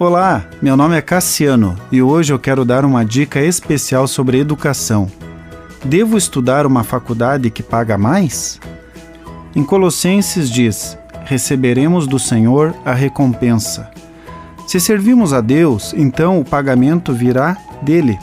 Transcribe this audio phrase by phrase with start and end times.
[0.00, 5.10] Olá, meu nome é Cassiano e hoje eu quero dar uma dica especial sobre educação.
[5.84, 8.60] Devo estudar uma faculdade que paga mais?
[9.56, 13.90] Em Colossenses diz: Receberemos do Senhor a recompensa.
[14.68, 18.16] Se servimos a Deus, então o pagamento virá dele.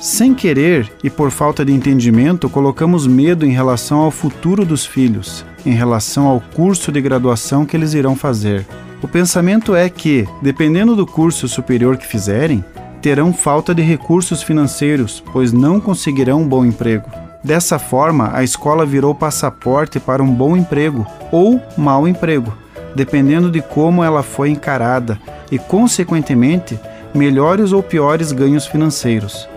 [0.00, 5.44] Sem querer e por falta de entendimento, colocamos medo em relação ao futuro dos filhos,
[5.64, 8.66] em relação ao curso de graduação que eles irão fazer.
[9.00, 12.64] O pensamento é que, dependendo do curso superior que fizerem,
[13.00, 17.08] terão falta de recursos financeiros, pois não conseguirão um bom emprego.
[17.44, 22.52] Dessa forma, a escola virou passaporte para um bom emprego ou mau emprego,
[22.96, 25.16] dependendo de como ela foi encarada
[25.50, 26.78] e, consequentemente,
[27.14, 29.48] melhores ou piores ganhos financeiros.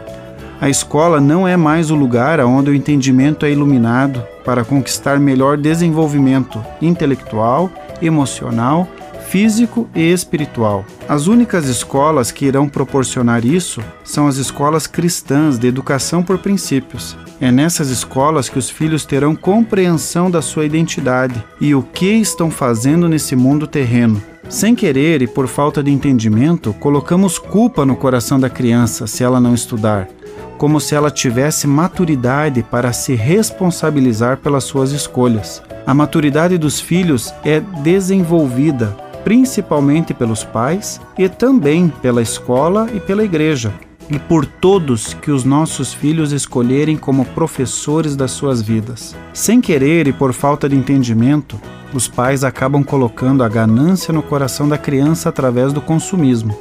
[0.62, 5.58] A escola não é mais o lugar onde o entendimento é iluminado para conquistar melhor
[5.58, 8.88] desenvolvimento intelectual, emocional
[9.32, 10.86] físico e espiritual.
[11.08, 17.16] As únicas escolas que irão proporcionar isso são as escolas cristãs de educação por princípios.
[17.40, 22.52] É nessas escolas que os filhos terão compreensão da sua identidade e o que estão
[22.52, 24.22] fazendo nesse mundo terreno.
[24.50, 29.40] Sem querer e por falta de entendimento, colocamos culpa no coração da criança se ela
[29.40, 30.10] não estudar,
[30.58, 35.64] como se ela tivesse maturidade para se responsabilizar pelas suas escolhas.
[35.88, 43.24] A maturidade dos filhos é desenvolvida principalmente pelos pais e também pela escola e pela
[43.24, 43.74] igreja,
[44.10, 49.16] e por todos que os nossos filhos escolherem como professores das suas vidas.
[49.34, 51.60] Sem querer e por falta de entendimento,
[51.94, 56.58] os pais acabam colocando a ganância no coração da criança através do consumismo.